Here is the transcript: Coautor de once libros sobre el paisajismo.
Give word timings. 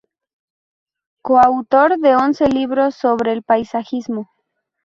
Coautor 1.21 1.99
de 1.99 2.15
once 2.15 2.47
libros 2.47 2.95
sobre 2.95 3.33
el 3.33 3.43
paisajismo. 3.43 4.27